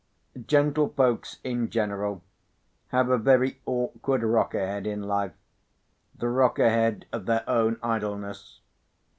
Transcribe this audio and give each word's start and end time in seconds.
Gentlefolks 0.47 1.37
in 1.43 1.69
general 1.69 2.23
have 2.87 3.11
a 3.11 3.19
very 3.19 3.61
awkward 3.67 4.23
rock 4.23 4.55
ahead 4.55 4.87
in 4.87 5.03
life—the 5.03 6.27
rock 6.27 6.57
ahead 6.57 7.05
of 7.11 7.27
their 7.27 7.47
own 7.47 7.77
idleness. 7.83 8.61